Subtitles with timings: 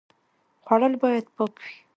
[0.65, 1.75] خوړل باید پاک وي